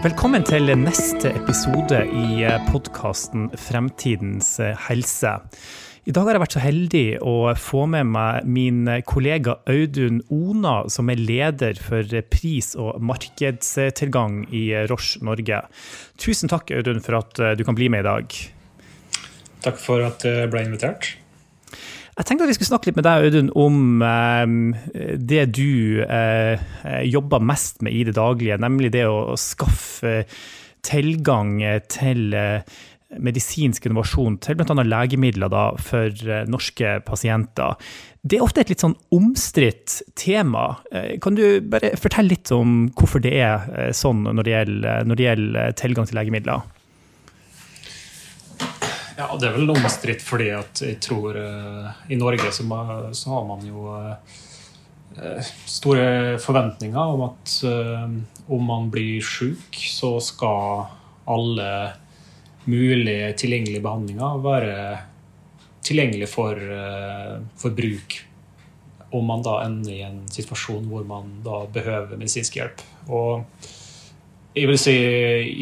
Velkommen 0.00 0.40
til 0.48 0.64
neste 0.80 1.28
episode 1.36 1.98
i 2.08 2.46
podkasten 2.70 3.50
Fremtidens 3.52 4.54
helse. 4.86 5.32
I 6.08 6.14
dag 6.16 6.24
har 6.24 6.38
jeg 6.38 6.40
vært 6.40 6.56
så 6.56 6.62
heldig 6.64 7.02
å 7.20 7.34
få 7.60 7.82
med 7.92 8.08
meg 8.08 8.48
min 8.48 8.88
kollega 9.04 9.58
Audun 9.68 10.22
Ona, 10.32 10.88
som 10.88 11.12
er 11.12 11.20
leder 11.20 11.76
for 11.84 12.16
pris- 12.32 12.72
og 12.80 12.96
markedstilgang 13.04 14.46
i 14.48 14.70
Roche 14.88 15.20
Norge. 15.20 15.60
Tusen 16.16 16.48
takk, 16.48 16.72
Audun, 16.80 17.04
for 17.04 17.20
at 17.20 17.44
du 17.60 17.66
kan 17.68 17.76
bli 17.76 17.92
med 17.92 18.06
i 18.06 18.08
dag. 18.08 18.40
Takk 19.68 19.84
for 19.84 20.08
at 20.08 20.24
jeg 20.24 20.48
ble 20.48 20.64
invitert. 20.64 21.12
Jeg 22.20 22.26
tenkte 22.28 22.44
at 22.44 22.50
vi 22.50 22.54
skulle 22.58 22.68
snakke 22.68 22.90
litt 22.90 22.98
med 22.98 23.06
deg, 23.06 23.26
Audun, 23.30 23.46
om 23.56 24.02
eh, 24.04 25.14
det 25.16 25.44
du 25.56 26.02
eh, 26.04 26.60
jobber 27.08 27.40
mest 27.40 27.80
med 27.80 27.96
i 27.96 28.02
det 28.04 28.12
daglige, 28.18 28.58
nemlig 28.60 28.90
det 28.92 29.06
å 29.08 29.38
skaffe 29.40 30.26
tilgang 30.84 31.54
til 31.88 32.36
eh, 32.36 32.76
medisinsk 33.24 33.88
innovasjon 33.88 34.36
til 34.44 34.58
bl.a. 34.58 34.84
legemidler 34.84 35.48
da, 35.50 35.62
for 35.80 36.12
norske 36.52 36.98
pasienter. 37.08 37.80
Det 38.20 38.36
er 38.36 38.44
ofte 38.44 38.62
et 38.62 38.74
litt 38.74 38.84
sånn 38.84 38.98
omstridt 39.16 39.96
tema. 40.20 40.66
Kan 41.24 41.40
du 41.40 41.42
bare 41.72 41.94
fortelle 41.98 42.36
litt 42.36 42.52
om 42.54 42.84
hvorfor 43.00 43.24
det 43.24 43.32
er 43.40 43.96
sånn 43.96 44.28
når 44.28 44.44
det, 44.44 44.54
gjelder, 44.54 45.08
når 45.08 45.18
det 45.18 45.26
gjelder, 45.26 45.74
tilgang 45.80 46.06
til 46.06 46.20
legemidler? 46.20 46.68
Ja, 49.20 49.26
Det 49.36 49.50
er 49.50 49.56
vel 49.58 49.68
omstridt 49.74 50.22
fordi 50.24 50.48
at 50.56 50.80
jeg 50.80 50.96
tror 51.04 51.36
i 51.36 52.16
Norge 52.16 52.52
så, 52.56 52.64
så 53.12 53.32
har 53.34 53.42
man 53.44 53.66
jo 53.68 53.82
store 55.68 56.38
forventninger 56.40 56.96
om 56.96 57.26
at 57.26 57.56
om 58.48 58.64
man 58.64 58.88
blir 58.88 59.20
syk, 59.20 59.76
så 59.76 60.14
skal 60.24 60.86
alle 61.28 61.68
mulige 62.64 63.34
tilgjengelige 63.42 63.82
behandlinger 63.84 64.40
være 64.46 64.78
tilgjengelig 65.84 66.30
for, 66.30 66.56
for, 67.60 67.76
bruk 67.76 68.16
om 69.10 69.26
man 69.26 69.44
da 69.44 69.58
ender 69.66 69.92
i 69.92 70.00
en 70.06 70.22
situasjon 70.30 70.88
hvor 70.88 71.04
man 71.04 71.40
da 71.44 71.64
behøver 71.74 72.16
medisinsk 72.16 72.56
hjelp. 72.60 72.84
Og 73.10 73.44
jeg 74.54 74.66
vil 74.66 74.78
si 74.80 74.96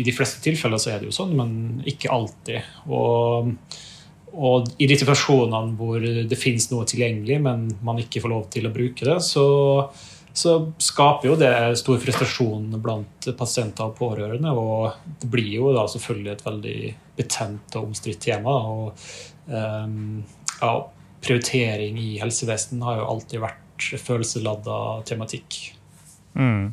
I 0.00 0.04
de 0.06 0.14
fleste 0.16 0.42
tilfeller 0.44 0.80
så 0.80 0.94
er 0.94 1.00
det 1.00 1.10
jo 1.10 1.16
sånn, 1.16 1.34
men 1.36 1.50
ikke 1.88 2.12
alltid. 2.12 2.68
Og, 2.88 3.50
og 4.32 4.70
i 4.80 4.88
de 4.88 4.96
situasjonene 5.00 5.76
hvor 5.78 6.02
det 6.02 6.40
finnes 6.40 6.70
noe 6.72 6.88
tilgjengelig, 6.88 7.40
men 7.44 7.66
man 7.84 8.00
ikke 8.00 8.22
får 8.24 8.32
lov 8.32 8.46
til 8.54 8.68
å 8.68 8.74
bruke 8.74 9.08
det, 9.08 9.18
så 9.24 9.48
så 10.38 10.52
skaper 10.78 11.32
jo 11.32 11.36
det 11.38 11.52
stor 11.80 11.98
frustrasjon 11.98 12.68
blant 12.82 13.26
pasienter 13.38 13.88
og 13.88 13.96
pårørende. 13.98 14.52
Og 14.54 15.14
det 15.18 15.30
blir 15.32 15.48
jo 15.56 15.72
da 15.74 15.86
selvfølgelig 15.90 16.30
et 16.30 16.44
veldig 16.46 16.76
betent 17.18 17.78
og 17.78 17.88
omstridt 17.88 18.20
tema. 18.28 18.54
Og 18.70 19.08
um, 19.50 20.20
ja, 20.60 20.74
prioritering 21.24 21.98
i 21.98 22.12
helsevesenet 22.22 22.86
har 22.86 23.00
jo 23.00 23.08
alltid 23.14 23.42
vært 23.42 23.88
følelseladda 24.04 24.78
tematikk. 25.08 25.58
Mm. 26.38 26.70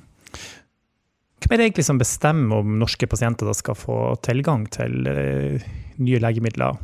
Hvem 1.45 1.53
er 1.53 1.61
det 1.61 1.65
egentlig 1.67 1.85
som 1.85 1.99
bestemmer 2.01 2.63
om 2.63 2.77
norske 2.81 3.05
pasienter 3.05 3.51
skal 3.53 3.77
få 3.77 3.95
tilgang 4.25 4.63
til 4.73 5.05
uh, 5.05 5.65
nye 6.01 6.21
legemidler? 6.23 6.79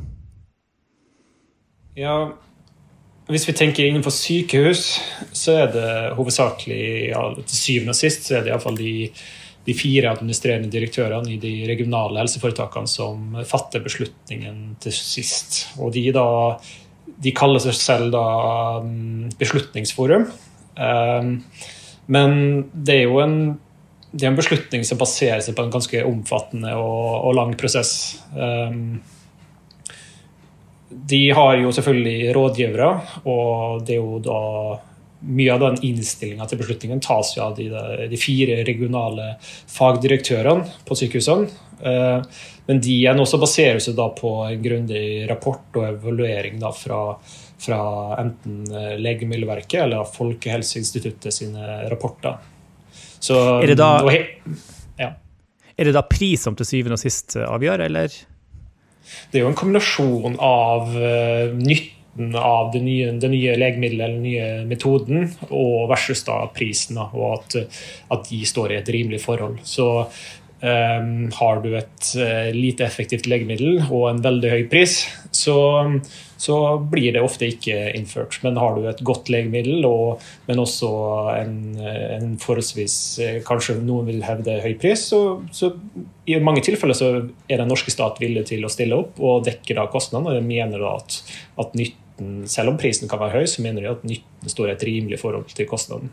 Ja, 1.97 2.29
hvis 3.25 3.47
vi 3.49 3.55
tenker 3.57 3.87
innenfor 3.87 4.13
sykehus, 4.13 4.99
så 5.33 5.55
er 5.63 5.71
det 5.73 5.87
hovedsakelig 6.17 6.83
ja, 7.09 7.23
til 7.41 7.57
syvende 7.57 7.95
og 7.95 7.97
sist 7.97 8.27
så 8.27 8.37
er 8.37 8.45
det 8.45 8.51
iallfall 8.53 8.77
de, 8.77 8.93
de 9.65 9.75
fire 9.77 10.13
administrerende 10.13 10.69
direktørene 10.69 11.33
i 11.33 11.39
de 11.41 11.55
regionale 11.69 12.21
helseforetakene 12.21 12.91
som 12.91 13.41
fatter 13.49 13.81
beslutningen 13.81 14.75
til 14.85 14.93
sist. 14.93 15.63
Og 15.81 15.89
de, 15.97 16.05
da, 16.13 16.27
de 17.17 17.33
kaller 17.33 17.65
seg 17.65 17.77
selv 17.81 18.13
da 18.13 18.25
mm, 18.85 19.33
Beslutningsforum. 19.41 20.29
Um, 20.77 21.35
men 22.13 22.39
det 22.73 23.01
er 23.01 23.09
jo 23.09 23.21
en, 23.25 23.37
det 24.11 24.25
er 24.25 24.31
en 24.31 24.37
beslutning 24.39 24.83
som 24.87 24.99
baserer 24.99 25.41
seg 25.43 25.55
på 25.55 25.63
en 25.65 25.73
ganske 25.73 26.03
omfattende 26.03 26.75
og, 26.75 27.27
og 27.29 27.35
lang 27.37 27.55
prosess. 27.59 27.93
Um, 28.35 28.99
de 30.91 31.21
har 31.31 31.55
jo 31.61 31.71
selvfølgelig 31.71 32.33
rådgivere, 32.35 32.89
og 33.31 33.85
det 33.87 33.95
er 33.95 34.01
jo 34.01 34.19
da 34.23 34.39
mye 35.21 35.53
av 35.53 35.61
den 35.61 35.77
innstillinga 35.85 36.47
til 36.49 36.59
beslutningen 36.59 37.01
tas 37.03 37.35
jo 37.37 37.45
av 37.45 37.55
de, 37.57 37.67
de, 38.09 38.19
fire 38.19 38.63
regionale 38.67 39.35
fagdirektørene 39.69 40.81
på 40.87 40.97
sykehusene. 40.97 41.47
Eh, 41.81 42.41
men 42.67 42.81
de 42.81 42.95
igjen 42.95 43.21
også 43.21 43.39
baserer 43.41 43.79
seg 43.83 43.95
da 43.97 44.09
på 44.17 44.33
en 44.47 44.63
grundig 44.63 45.03
rapport 45.29 45.77
og 45.77 45.87
evaluering 45.91 46.57
da 46.61 46.73
fra, 46.75 47.03
fra 47.61 47.81
enten 48.21 48.65
Legemiddelverket 49.01 49.85
eller 49.85 50.09
Folkehelseinstituttet 50.09 51.37
sine 51.37 51.83
rapporter. 51.91 52.50
Så, 53.21 53.37
er, 53.61 53.69
det 53.69 53.77
da, 53.77 53.93
ja. 54.97 55.11
er 55.77 55.89
det 55.89 55.93
da 55.93 56.01
pris 56.09 56.41
som 56.47 56.57
til 56.57 56.67
syvende 56.67 56.97
og 56.97 57.03
sist 57.03 57.37
avgjør, 57.37 57.85
eller? 57.85 58.15
det 59.31 59.39
er 59.39 59.45
jo 59.45 59.51
en 59.51 59.57
kombinasjon 59.57 60.37
av 60.43 60.91
uh, 60.95 61.53
nytten 61.57 62.35
av 62.35 62.73
det 62.73 62.81
nye, 62.83 63.13
det 63.23 63.31
nye 63.31 63.55
legemiddelet 63.59 64.03
eller 64.03 64.17
den 64.17 64.27
nye 64.27 64.49
metoden, 64.67 65.29
og 65.47 65.87
versus 65.91 66.25
da 66.27 66.43
prisen, 66.55 66.99
da, 66.99 67.07
og 67.15 67.39
at, 67.39 67.79
at, 68.11 68.27
de 68.27 68.43
står 68.47 68.73
i 68.73 68.79
et 68.81 68.91
rimelig 68.91 69.21
forhold. 69.23 69.61
Så 69.63 69.87
um, 70.03 71.13
har 71.37 71.63
du 71.63 71.69
et 71.79 72.11
uh, 72.19 72.49
lite 72.55 72.85
effektivt 72.87 73.29
legemiddel 73.31 73.85
og 73.87 74.09
en 74.09 74.23
veldig 74.25 74.51
høy 74.57 74.65
pris, 74.71 75.05
så 75.31 75.57
så 76.41 76.55
blir 76.89 77.13
det 77.13 77.21
ofte 77.21 77.45
ikke 77.51 77.75
innført. 77.93 78.39
Men 78.41 78.57
har 78.57 78.73
du 78.73 78.87
et 78.89 79.01
godt 79.05 79.29
legemiddel, 79.29 79.85
og, 79.85 80.23
men 80.47 80.61
også 80.63 80.89
en, 81.35 81.53
en, 81.77 82.31
forholdsvis 82.41 82.95
Kanskje 83.45 83.77
noen 83.77 84.07
vil 84.09 84.23
hevde 84.25 84.57
høy 84.63 84.73
pris, 84.81 85.03
så, 85.11 85.21
så, 85.53 85.69
i 86.25 86.39
mange 86.41 86.63
tilfeller 86.65 86.97
så 86.97 87.11
er 87.11 87.61
den 87.61 87.69
norske 87.69 87.93
stat 87.93 88.17
villig 88.23 88.47
til 88.49 88.65
å 88.65 88.73
stille 88.73 88.97
opp 89.03 89.21
og 89.21 89.45
dekke 89.45 89.77
da 89.77 89.85
kostnadene. 89.93 90.39
Og 90.41 90.49
mener 90.49 90.81
da 90.81 90.95
at, 90.97 91.19
at 91.61 91.77
nytten, 91.77 92.33
selv 92.49 92.73
om 92.73 92.81
prisen 92.81 93.11
kan 93.11 93.21
være 93.21 93.43
høy, 93.43 93.49
så 93.49 93.65
mener 93.65 93.85
de 93.85 93.93
at 93.93 94.07
nytten 94.07 94.55
står 94.55 94.71
i 94.71 94.75
et 94.79 94.89
rimelig 94.89 95.21
forhold 95.21 95.53
til 95.53 95.69
kostnaden. 95.69 96.09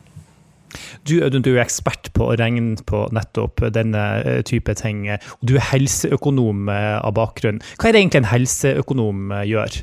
Du, 1.09 1.17
du, 1.21 1.53
er 1.55 1.63
ekspert 1.65 2.11
på 2.17 2.29
å 2.29 2.37
regne 2.39 2.77
på 2.89 3.07
nettopp 3.15 3.65
denne 3.75 4.05
eh, 4.23 4.41
type 4.47 4.75
ting. 4.79 5.07
og 5.11 5.45
Du 5.47 5.57
er 5.57 5.67
helseøkonom 5.71 6.69
eh, 6.73 6.97
av 6.99 7.15
bakgrunn. 7.19 7.63
Hva 7.79 7.89
er 7.89 7.97
det 7.97 8.03
egentlig 8.05 8.23
en 8.25 8.33
helseøkonom 8.33 9.33
eh, 9.39 9.47
gjør? 9.49 9.81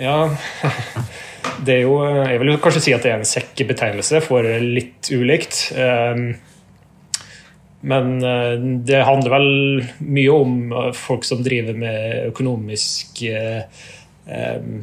Ja, 0.00 0.18
det 1.66 1.76
er 1.76 1.84
jo 1.84 2.00
Jeg 2.02 2.40
vil 2.42 2.56
kanskje 2.62 2.82
si 2.88 2.96
at 2.96 3.04
det 3.04 3.12
er 3.12 3.20
en 3.20 3.28
sekkebetegnelse 3.28 4.24
for 4.24 4.48
litt 4.64 5.12
ulikt. 5.14 5.68
Ehm, 5.78 6.26
men 7.84 8.14
det 8.88 9.02
handler 9.04 9.34
vel 9.34 9.50
mye 10.00 10.32
om 10.32 10.54
folk 10.96 11.26
som 11.28 11.42
driver 11.44 11.76
med 11.76 12.30
økonomisk 12.30 13.20
eh, 13.28 13.66
ehm, 14.24 14.80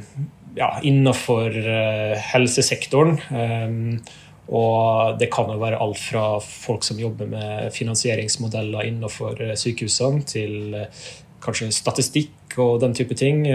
ja, 0.56 0.70
innenfor 0.86 1.56
eh, 1.58 2.18
helsesektoren. 2.32 3.18
Ehm, 4.48 4.52
og 4.52 5.20
det 5.20 5.30
kan 5.32 5.50
jo 5.50 5.60
være 5.62 5.80
alt 5.80 6.00
fra 6.00 6.40
folk 6.40 6.84
som 6.84 7.00
jobber 7.00 7.28
med 7.28 7.72
finansieringsmodeller 7.74 8.88
innenfor 8.90 9.56
sykehusene, 9.56 10.24
til 10.24 10.76
kanskje 11.42 11.72
statistikk 11.72 12.58
og 12.58 12.82
den 12.82 12.94
type 12.94 13.16
ting. 13.16 13.46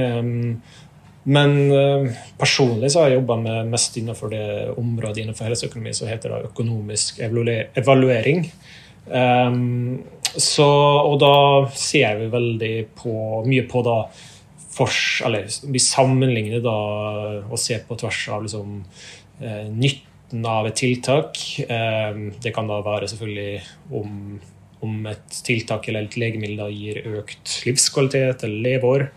Men 1.26 1.52
uh, 1.74 2.06
personlig 2.38 2.92
så 2.92 3.02
har 3.02 3.10
jeg 3.10 3.18
jobba 3.18 3.36
mest 3.66 3.96
innenfor 3.98 4.30
det 4.30 4.46
området 4.78 5.24
innenfor 5.24 5.48
helseøkonomi 5.48 5.94
som 5.94 6.06
heter 6.06 6.30
det 6.30 6.50
økonomisk 6.52 7.18
evaluering. 7.18 8.46
Um, 9.06 10.04
så, 10.36 10.66
og 11.02 11.18
da 11.22 11.34
ser 11.74 12.20
vi 12.20 12.30
veldig 12.30 12.74
på, 12.98 13.14
mye 13.46 13.66
på 13.66 13.82
da 13.86 14.00
fors, 14.76 15.22
eller 15.24 15.48
Vi 15.72 15.80
sammenligner 15.80 16.60
da 16.60 16.76
og 17.40 17.58
ser 17.58 17.86
på 17.88 17.96
tvers 17.96 18.26
av 18.28 18.44
liksom, 18.44 18.82
nytten 19.72 20.15
av 20.46 20.66
et 20.68 20.76
tiltak. 20.76 21.40
Um, 21.70 22.30
det 22.42 22.52
kan 22.56 22.68
da 22.70 22.80
være 22.84 23.08
selvfølgelig 23.12 23.62
om, 24.00 24.38
om 24.86 25.10
et 25.10 25.40
tiltak 25.46 25.88
eller 25.88 26.06
et 26.06 26.18
legemiddel 26.20 26.72
gir 26.74 27.02
økt 27.20 27.60
livskvalitet 27.68 28.46
eller 28.46 28.64
leveår. 28.70 29.08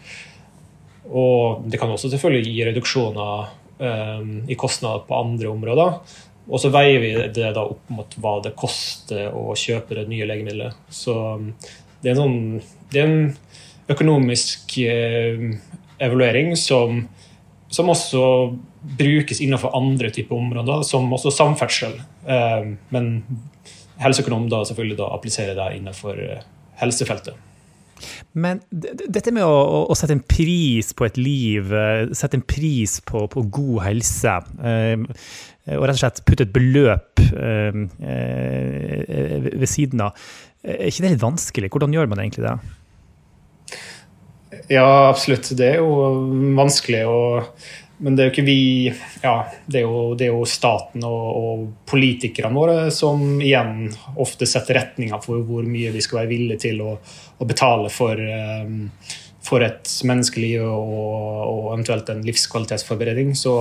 Og 1.10 1.66
det 1.70 1.80
kan 1.82 1.90
også 1.90 2.12
selvfølgelig 2.14 2.54
gi 2.54 2.66
reduksjoner 2.70 3.54
um, 3.80 4.34
i 4.50 4.58
kostnader 4.60 5.08
på 5.08 5.22
andre 5.24 5.50
områder. 5.50 6.02
Og 6.50 6.62
så 6.62 6.72
veier 6.74 7.02
vi 7.02 7.12
det 7.34 7.52
da 7.54 7.62
opp 7.62 7.92
mot 7.94 8.16
hva 8.22 8.40
det 8.46 8.56
koster 8.58 9.30
å 9.36 9.54
kjøpe 9.58 9.98
det 10.00 10.08
nye 10.10 10.26
legemiddelet. 10.30 10.78
Så 10.90 11.14
ehm, 11.36 11.52
det 12.02 12.12
er 12.12 12.18
sånn, 12.18 12.40
det 12.90 13.04
er 13.04 13.10
en 13.10 13.36
økonomisk 13.90 14.78
evaluering 14.80 16.56
som, 16.58 17.04
som, 17.70 17.92
også 17.94 18.24
brukes 19.00 19.42
innenfor 19.44 19.76
andre 19.78 20.10
typer 20.14 20.36
områder, 20.36 20.82
som 20.88 21.14
også 21.14 21.34
samferdsel. 21.36 22.00
Eh, 22.28 22.72
men 22.96 23.12
helseøkonom 24.00 24.48
da 24.52 24.64
selvfølgelig 24.68 25.00
da 25.02 25.12
appliserer 25.16 25.56
det 25.58 25.70
innenfor 25.78 26.20
helsefeltet. 26.80 27.36
Men 28.32 28.62
dette 28.72 29.34
med 29.36 29.44
å, 29.44 29.84
å, 29.92 29.96
sette 29.98 30.16
en 30.16 30.24
pris 30.24 30.94
på 30.96 31.04
et 31.04 31.18
liv, 31.20 31.74
sette 32.16 32.38
en 32.40 32.46
pris 32.48 32.94
på, 33.04 33.26
på 33.28 33.44
god 33.52 33.82
helse, 33.84 34.36
og 34.40 35.84
rett 35.84 35.98
og 35.98 36.00
slett 36.00 36.24
putte 36.24 36.48
et 36.48 36.54
beløp 36.56 37.20
ved 39.60 39.68
siden 39.68 40.06
av, 40.08 40.16
er 40.64 40.88
ikke 40.88 41.04
det 41.06 41.14
litt 41.18 41.24
vanskelig? 41.24 41.72
Hvordan 41.72 41.94
gjør 41.96 42.08
man 42.12 42.24
egentlig 42.24 42.46
det? 42.48 42.56
Ja, 44.70 45.10
absolutt. 45.10 45.50
Det 45.58 45.68
er 45.74 45.78
jo 45.80 45.92
vanskelig. 46.58 47.04
Og, 47.10 47.70
men 48.00 48.16
det 48.16 48.24
er 48.24 48.30
jo 48.30 48.34
ikke 48.34 48.48
vi 48.48 48.62
ja, 49.24 49.34
det, 49.66 49.82
er 49.82 49.84
jo, 49.84 50.04
det 50.16 50.30
er 50.30 50.32
jo 50.32 50.46
staten 50.48 51.04
og, 51.08 51.26
og, 51.36 51.66
politikerne 51.90 52.56
våre 52.56 52.78
som 52.96 53.42
igjen 53.44 53.90
ofte 54.22 54.48
setter 54.48 54.80
retninga 54.80 55.20
for 55.24 55.44
hvor 55.48 55.68
mye 55.68 55.92
vi 55.92 56.04
skal 56.04 56.22
være 56.22 56.32
villige 56.32 56.64
til 56.70 56.80
å, 56.86 56.96
å 56.96 57.48
betale 57.50 57.92
for, 57.92 58.16
um, 58.16 58.90
for 59.44 59.66
et 59.68 59.92
menneskeliv 60.08 60.64
og, 60.64 60.90
og, 61.44 61.64
eventuelt 61.74 62.12
en 62.14 62.24
livskvalitetsforbedring. 62.24 63.34
Så 63.36 63.58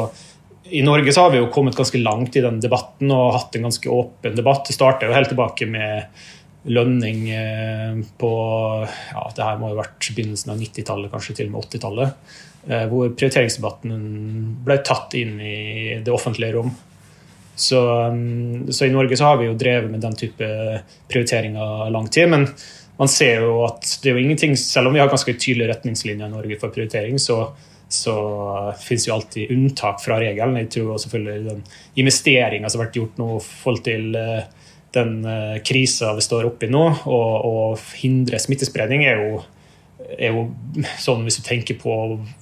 i 0.71 0.85
Norge 0.87 1.15
så 1.15 1.27
har 1.27 1.35
vi 1.35 1.41
jo 1.41 1.51
kommet 1.51 1.77
ganske 1.79 1.99
langt 1.99 2.37
i 2.37 2.45
den 2.45 2.61
debatten 2.63 3.11
og 3.15 3.35
hatt 3.35 3.57
en 3.57 3.67
ganske 3.67 3.91
åpen 3.91 4.39
debatt. 4.39 4.67
Det 4.69 4.77
starta 4.77 5.09
jo 5.09 5.17
helt 5.17 5.33
tilbake 5.33 5.67
med 5.67 6.27
lønning 6.69 7.29
eh, 7.33 8.01
på 8.21 8.33
ja, 8.85 9.25
det 9.37 9.47
her 9.47 9.61
må 9.61 9.73
ha 9.73 9.81
vært 9.81 10.11
begynnelsen 10.15 10.53
av 10.53 10.61
90-tallet, 10.61 11.11
kanskje 11.13 11.39
til 11.39 11.51
og 11.51 11.57
med 11.57 11.69
80-tallet. 11.69 12.35
Eh, 12.69 12.85
hvor 12.91 13.15
prioriteringsdebatten 13.15 14.03
ble 14.67 14.77
tatt 14.85 15.15
inn 15.17 15.39
i 15.41 15.59
det 16.05 16.13
offentlige 16.13 16.59
rom. 16.59 16.75
Så, 17.59 17.81
mm, 18.13 18.69
så, 18.73 18.87
i 18.87 18.93
Norge 18.95 19.17
så 19.19 19.31
har 19.31 19.41
vi 19.41 19.49
jo 19.49 19.57
drevet 19.59 19.91
med 19.91 20.03
den 20.05 20.15
type 20.19 20.49
prioriteringer 21.11 21.89
lang 21.95 22.11
tid. 22.13 22.29
Men 22.31 22.45
man 22.99 23.11
ser 23.11 23.47
jo 23.47 23.63
at 23.67 23.89
det 24.03 24.11
er 24.11 24.19
jo 24.19 24.27
ingenting, 24.27 24.57
selv 24.59 24.91
om 24.91 24.95
vi 24.95 25.03
har 25.03 25.11
ganske 25.11 25.35
tydelige 25.35 25.73
retningslinjer 25.73 26.29
i 26.29 26.37
Norge 26.37 26.61
for 26.61 26.75
prioritering, 26.75 27.19
så, 27.23 27.41
så 27.89 28.15
finnes 28.83 29.09
jo 29.09 29.17
alltid 29.17 29.55
unntak 29.55 30.03
fra 30.05 30.21
regelen. 30.21 30.61
Jeg 30.61 30.71
tror 30.77 31.01
selvfølgelig 31.03 31.49
den 31.49 31.65
investeringa 32.03 32.69
som 32.69 32.83
har 32.83 32.89
vært 32.89 33.01
gjort 33.01 33.19
nå 33.23 33.33
i 33.39 33.45
forhold 33.49 33.85
til 33.89 34.19
uh, 34.19 34.69
den 34.99 35.15
uh, 35.27 35.57
krisa 35.65 36.13
vi 36.19 36.27
står 36.27 36.51
oppi 36.51 36.69
nå, 36.71 36.85
og, 37.07 37.31
og 37.49 37.87
hindre 38.01 38.41
smittespredning, 38.43 39.07
er 39.07 39.23
jo, 39.23 39.41
er 40.19 40.35
jo, 40.35 40.49
sånn 41.01 41.25
hvis 41.27 41.41
du 41.41 41.47
tenker 41.47 41.79
på 41.81 41.95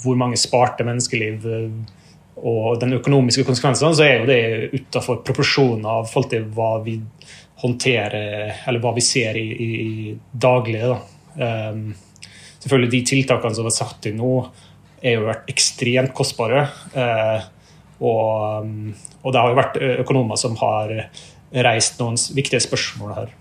hvor 0.02 0.18
mange 0.18 0.40
sparte 0.40 0.86
menneskeliv 0.86 1.46
uh, 1.46 1.96
og 2.36 2.80
den 2.80 2.92
økonomiske 2.98 3.46
konsekvensene, 3.48 3.96
så 3.96 4.04
er 4.04 4.18
jo 4.20 4.28
det 4.28 4.40
utafor 4.74 5.22
proporsjoner 5.24 5.88
av 5.88 6.08
forhold 6.10 6.32
til 6.34 6.48
hva 6.52 6.72
vi 6.84 6.98
håndterer, 7.62 8.52
eller 8.68 8.82
hva 8.84 8.92
vi 8.96 9.04
ser 9.04 9.38
i, 9.40 9.46
i, 9.48 9.70
i 9.80 10.14
Da. 10.36 10.52
Um, 11.36 11.94
selvfølgelig 12.60 12.92
De 12.92 13.02
tiltakene 13.12 13.56
som 13.56 13.68
er 13.68 13.76
satt 13.76 14.08
inn 14.10 14.20
nå, 14.20 14.34
er 15.00 15.16
jo 15.16 15.28
vært 15.30 15.48
ekstremt 15.52 16.12
kostbare. 16.16 16.66
Uh, 16.92 17.40
og, 18.04 18.66
um, 18.66 18.92
og 19.22 19.32
det 19.32 19.40
har 19.40 19.52
jo 19.52 19.60
vært 19.62 19.80
økonomer 20.04 20.40
som 20.40 20.58
har 20.60 20.92
reist 21.52 22.00
noen 22.00 22.18
viktige 22.36 22.62
spørsmål 22.64 23.16
her. 23.16 23.34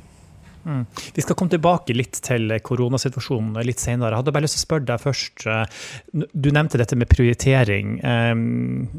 Mm. 0.65 0.85
Vi 1.13 1.21
skal 1.21 1.37
komme 1.37 1.53
tilbake 1.53 1.93
litt 1.93 2.17
til 2.25 2.49
koronasituasjonen 2.65 3.59
litt 3.67 3.81
senere. 3.81 4.15
Jeg 4.15 4.23
hadde 4.23 4.33
bare 4.33 4.45
lyst 4.47 4.57
til 4.57 4.63
å 4.63 4.65
spørre 4.65 4.87
deg 4.89 5.03
først. 5.03 5.45
Eh, 5.45 6.23
du 6.33 6.49
nevnte 6.53 6.79
dette 6.81 6.97
med 6.97 7.09
prioritering, 7.11 7.99
eh, 8.01 8.33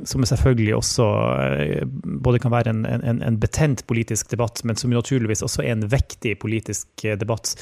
som 0.06 0.26
selvfølgelig 0.30 0.76
også 0.78 1.08
eh, 1.42 1.82
både 2.22 2.42
kan 2.44 2.54
være 2.54 2.74
en, 2.74 2.84
en, 2.86 3.22
en, 3.26 3.40
betent 3.42 3.82
politisk 3.90 4.30
debatt, 4.30 4.62
men 4.64 4.78
som 4.78 4.94
naturligvis 4.94 5.42
også 5.46 5.64
er 5.64 5.74
en 5.74 5.86
vektig 5.90 6.36
politisk 6.42 7.06
debatt. 7.18 7.56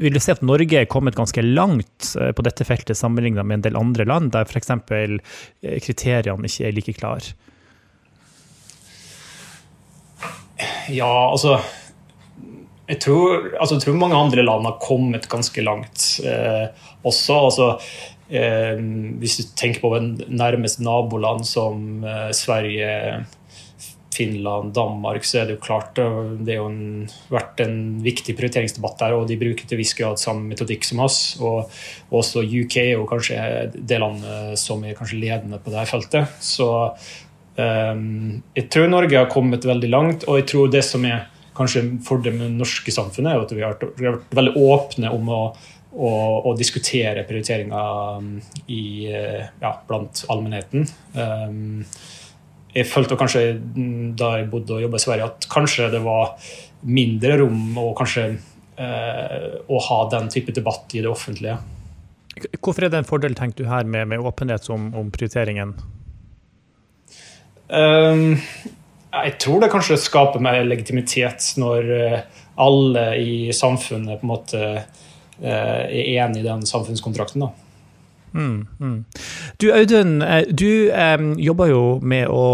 Vil 0.00 0.16
du 0.16 0.20
si 0.20 0.32
at 0.34 0.44
Norge 0.44 0.82
er 0.82 0.90
kommet 0.90 1.16
ganske 1.16 1.42
langt 1.44 2.12
på 2.12 2.44
dette 2.44 2.64
feltet 2.64 2.98
sammenlignet 2.98 3.46
med 3.46 3.60
en 3.60 3.68
del 3.68 3.80
andre 3.80 4.06
land, 4.08 4.30
der 4.36 4.48
f.eks. 4.48 4.70
kriteriene 5.84 6.48
ikke 6.48 6.68
er 6.68 6.76
like 6.76 6.96
klare? 7.00 7.36
Ja, 10.92 11.10
altså 11.30 11.58
jeg 12.90 12.98
tror, 13.04 13.50
altså 13.54 13.76
jeg 13.76 13.84
tror, 13.84 13.98
mange 14.00 14.18
andre 14.18 14.44
land 14.44 14.66
har 14.66 14.80
kommet 14.82 15.28
ganske 15.30 15.62
langt 15.62 16.06
eh, 16.26 16.86
også. 17.06 17.36
Altså, 17.46 17.68
eh, 18.28 18.80
hvis 19.20 19.36
du 19.38 19.44
tenker 19.58 19.84
på 19.84 19.92
nærmest 20.26 20.82
naboland 20.82 21.46
som 21.46 22.02
eh, 22.02 22.32
Sverige, 22.34 23.22
Finland, 24.20 24.74
Danmark, 24.74 25.24
så 25.24 25.38
er 25.40 25.46
det 25.48 25.54
jo 25.54 25.62
klart 25.64 25.96
det 25.96 26.56
har 26.58 26.74
vært 27.32 27.62
en 27.64 27.78
viktig 28.04 28.34
prioriteringsdebatt 28.36 28.98
der, 29.00 29.14
og 29.16 29.30
de 29.30 29.38
bruker 29.40 29.70
til 29.70 29.80
viss 29.80 29.94
grad 29.96 30.20
samme 30.20 30.50
metodikk 30.50 30.84
som 30.84 31.00
oss. 31.06 31.20
Og 31.40 31.70
også 32.18 32.42
UK 32.42 32.76
er 32.82 32.92
jo 32.98 33.06
kanskje 33.08 33.70
det 33.76 34.02
landet 34.02 34.60
som 34.60 34.82
er 34.84 34.98
kanskje 34.98 35.22
ledende 35.22 35.62
på 35.62 35.72
dette 35.72 35.88
feltet. 35.94 36.36
Så 36.42 36.68
jeg 37.58 38.68
tror 38.72 38.86
Norge 38.88 39.18
har 39.18 39.28
kommet 39.32 39.66
veldig 39.66 39.88
langt, 39.90 40.24
og 40.30 40.38
jeg 40.38 40.46
tror 40.52 40.70
det 40.72 40.84
som 40.86 41.04
er 41.04 41.26
kanskje 41.56 41.82
fordelen 42.06 42.38
med 42.38 42.48
det 42.52 42.60
norske 42.62 42.94
samfunnet, 42.94 43.34
er 43.34 43.44
at 43.44 43.52
vi 43.52 43.64
har, 43.64 43.76
vært 43.98 44.36
veldig 44.36 44.54
åpne 44.70 45.10
om 45.12 45.28
å, 45.34 45.40
å, 45.92 46.12
å 46.48 46.54
diskutere 46.58 47.26
prioriteringer 47.28 48.20
um, 48.20 48.30
i, 48.70 48.84
eh, 49.10 49.50
ja, 49.60 49.74
blant 49.88 50.24
allmennheten. 50.30 50.86
Ehm, 51.20 51.84
jeg 52.70 52.86
følte 52.86 53.18
kanskje 53.18 53.44
da 54.18 54.36
jeg 54.38 54.48
bodde 54.52 54.76
og 54.76 54.84
jobba 54.86 55.00
i 55.00 55.04
Sverige, 55.04 55.28
at 55.32 55.50
kanskje 55.50 55.90
det 55.92 56.02
var 56.04 56.36
mindre 56.86 57.40
rom 57.42 57.76
og 57.82 57.92
kanskje 57.98 58.26
eh, 58.30 59.46
å 59.66 59.84
ha 59.90 60.00
den 60.14 60.30
type 60.32 60.54
debatt 60.56 60.94
i 60.94 61.02
det 61.02 61.10
offentlige. 61.10 61.58
Hvorfor 62.62 62.86
er 62.86 62.92
det 62.92 63.02
en 63.02 63.08
fordel 63.08 63.34
tenker 63.36 63.64
du 63.64 63.68
her 63.68 63.84
med, 63.84 64.06
med 64.12 64.22
åpenhet 64.22 64.70
om, 64.72 64.92
om 64.96 65.10
prioriteringen? 65.12 65.74
Um, 67.70 68.40
jeg 69.10 69.38
tror 69.42 69.62
det 69.62 69.70
kanskje 69.72 69.98
skaper 69.98 70.42
mer 70.42 70.62
legitimitet 70.66 71.52
når 71.58 71.90
eh, 71.96 72.20
alle 72.60 73.06
i 73.18 73.34
samfunnet 73.54 74.20
på 74.20 74.26
en 74.26 74.30
måte 74.30 74.60
eh, 74.76 75.82
er 75.88 76.12
enig 76.22 76.44
i 76.44 76.46
den 76.46 76.62
samfunnskontrakten. 76.68 77.42
da. 77.42 77.50
Mm, 78.32 78.66
mm. 78.78 79.04
Du 79.58 79.72
Audun, 79.74 80.22
eh, 80.22 80.44
du 80.50 80.90
eh, 80.90 81.22
jobber 81.42 81.72
jo 81.72 81.82
med 82.02 82.30
å 82.30 82.44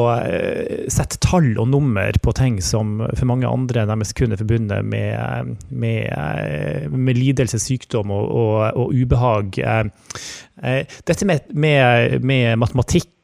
sette 0.93 1.21
tall 1.21 1.51
og 1.61 1.69
nummer 1.69 2.17
på 2.23 2.33
ting 2.37 2.61
som 2.65 3.03
for 3.11 3.29
mange 3.29 3.49
andre 3.51 3.85
nærmest 3.89 4.17
kun 4.17 4.33
er 4.33 4.41
forbundet 4.41 4.87
med, 4.89 5.57
med, 5.69 6.89
med 6.93 7.21
lidelse, 7.21 7.61
sykdom 7.61 8.15
og, 8.15 8.33
og, 8.33 8.57
og 8.81 8.97
ubehag. 8.97 9.61
Eh, 9.61 10.97
dette 11.05 11.29
med, 11.29 11.53
med, 11.53 12.25
med 12.25 12.57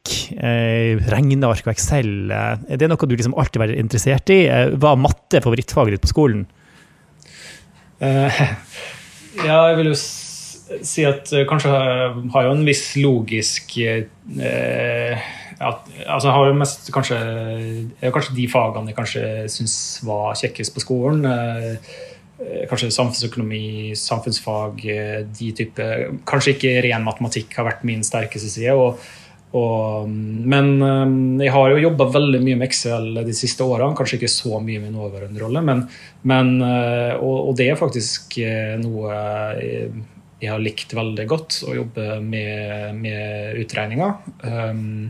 matematikk 0.03 0.37
eh, 0.43 0.99
regneark 1.07 1.67
og 1.67 1.73
Excel, 1.73 2.31
eh, 2.31 2.57
er 2.67 2.77
det 2.77 2.89
noe 2.89 3.07
du 3.07 3.15
liksom 3.15 3.35
alltid 3.35 3.59
har 3.59 3.67
vært 3.67 3.79
interessert 3.79 4.29
i? 4.29 4.47
Eh, 4.47 4.75
var 4.75 4.97
matte 4.97 5.41
favorittfaget 5.41 5.95
ditt 5.95 6.03
på 6.03 6.11
skolen? 6.11 6.45
Uh, 8.01 8.29
ja, 9.47 9.69
jeg 9.69 9.77
vil 9.79 9.93
jo 9.93 9.95
si 9.95 11.05
at 11.05 11.29
kanskje 11.47 11.71
har 11.71 12.47
jo 12.47 12.51
en 12.51 12.65
viss 12.65 12.95
logisk 12.97 13.77
at, 13.79 15.91
altså 16.07 16.33
har 16.33 16.47
jo 16.49 16.55
mest 16.57 16.89
kanskje, 16.91 17.19
kanskje 18.01 18.35
de 18.35 18.47
fagene 18.49 18.89
jeg 18.89 18.97
kanskje 18.97 19.27
syns 19.53 19.75
var 20.03 20.33
kjekkest 20.35 20.73
på 20.73 20.83
skolen. 20.83 21.27
Kanskje 22.67 22.89
samfunnsøkonomi, 22.91 23.93
samfunnsfag, 23.95 24.81
de 25.37 25.51
type 25.55 25.85
Kanskje 26.27 26.57
ikke 26.57 26.73
ren 26.83 27.05
matematikk 27.05 27.53
har 27.59 27.69
vært 27.69 27.85
min 27.87 28.03
sterkeste 28.03 28.49
side. 28.51 28.73
og 28.73 28.97
og, 29.53 30.09
men 30.09 30.69
eh, 30.81 31.45
jeg 31.45 31.53
har 31.53 31.69
jo 31.69 31.83
jobba 31.83 32.07
veldig 32.15 32.39
mye 32.41 32.57
med 32.57 32.67
Excel 32.67 33.19
de 33.21 33.35
siste 33.37 33.65
årene. 33.65 33.93
Kanskje 33.97 34.17
ikke 34.17 34.31
så 34.33 34.57
mye 34.63 34.81
med 34.81 34.95
nåværende 34.95 35.43
rolle, 35.43 35.61
men, 35.65 35.83
men 36.29 36.55
eh, 36.65 37.13
og, 37.19 37.51
og, 37.51 37.53
det 37.59 37.69
er 37.69 37.79
faktisk 37.79 38.39
eh, 38.41 38.73
noe 38.81 39.19
jeg 40.43 40.51
har 40.51 40.59
likt 40.59 40.91
veldig 40.97 41.25
godt, 41.29 41.61
å 41.69 41.75
jobbe 41.77 42.17
med, 42.19 42.97
med 42.97 43.61
utregninger. 43.61 44.17
Um, 44.43 45.05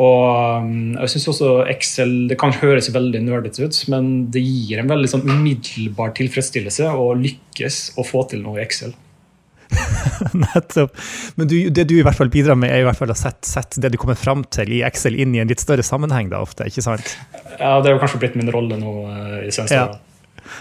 og 0.00 0.70
jeg 0.94 1.12
syns 1.12 1.26
også 1.28 1.48
Excel 1.68 2.14
Det 2.30 2.38
kan 2.40 2.54
høres 2.56 2.88
veldig 2.94 3.20
nerdete 3.20 3.66
ut, 3.68 3.80
men 3.92 4.06
det 4.32 4.40
gir 4.40 4.80
en 4.80 4.88
veldig 4.88 5.10
sånn 5.12 5.26
umiddelbar 5.28 6.14
tilfredsstillelse 6.16 6.88
å 6.88 7.10
lykkes 7.20 7.82
å 8.00 8.06
få 8.08 8.24
til 8.30 8.40
noe 8.46 8.62
i 8.62 8.64
Excel. 8.64 8.96
Nettopp. 10.44 10.96
Men 11.40 11.50
du, 11.50 11.56
det 11.70 11.86
du 11.90 11.96
i 11.98 12.04
hvert 12.06 12.18
fall 12.18 12.32
bidrar 12.32 12.58
med, 12.58 12.72
er 12.72 12.82
i 12.82 12.86
hvert 12.88 12.98
fall 12.98 13.12
å 13.12 13.18
sette, 13.18 13.48
sette, 13.48 13.80
det 13.82 13.92
du 13.94 13.98
kommer 14.00 14.18
fram 14.18 14.44
til 14.52 14.72
i 14.76 14.82
Excel, 14.86 15.18
inn 15.20 15.34
i 15.36 15.42
en 15.42 15.50
litt 15.50 15.62
større 15.62 15.86
sammenheng, 15.86 16.30
da 16.32 16.42
ofte, 16.44 16.68
ikke 16.68 16.84
sant? 16.84 17.16
Ja, 17.56 17.78
det 17.80 17.90
er 17.90 17.96
jo 17.96 18.02
kanskje 18.02 18.22
blitt 18.22 18.38
min 18.38 18.52
rolle 18.52 18.78
nå 18.80 18.94
uh, 19.08 19.40
i 19.44 19.50
seneste 19.50 19.78
ja. 19.78 19.90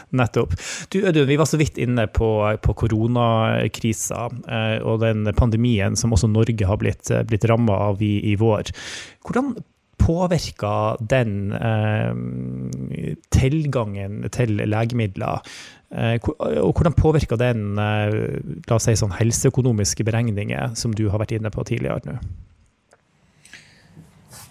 Nettopp. 0.09 0.53
Du, 0.89 1.01
du, 1.11 1.23
vi 1.25 1.37
var 1.39 1.47
så 1.49 1.57
vidt 1.57 1.77
inne 1.81 2.05
på, 2.13 2.29
på 2.61 2.75
koronakrisa 2.77 4.27
eh, 4.29 4.77
og 4.85 5.01
den 5.01 5.31
pandemien 5.37 5.97
som 5.97 6.13
også 6.13 6.29
Norge 6.29 6.67
har 6.67 6.79
blitt, 6.81 7.09
blitt 7.29 7.47
ramma 7.49 7.77
av 7.89 8.03
i, 8.03 8.19
i, 8.31 8.35
vår. 8.39 8.69
Hvordan 9.25 9.55
påvirka 9.99 10.73
den 10.99 11.51
eh, 11.55 13.09
tilgangen 13.35 14.23
til 14.35 14.61
legemidler? 14.69 15.41
Eh, 15.89 16.19
og 16.37 16.75
hvordan 16.77 16.93
påvirker 16.93 17.39
den 17.41 17.79
eh, 17.81 18.17
la 18.69 18.77
oss 18.77 18.85
si, 18.85 18.93
sånn 18.99 19.15
helseøkonomiske 19.17 20.05
beregninger, 20.05 20.75
som 20.77 20.93
du 20.93 21.07
har 21.09 21.21
vært 21.21 21.33
inne 21.39 21.51
på 21.53 21.65
tidligere? 21.65 22.01
nå? 22.05 22.19